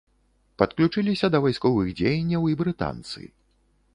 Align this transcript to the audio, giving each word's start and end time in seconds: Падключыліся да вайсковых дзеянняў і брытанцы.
Падключыліся 0.61 1.29
да 1.35 1.41
вайсковых 1.43 1.87
дзеянняў 2.01 2.49
і 2.53 2.57
брытанцы. 2.61 3.21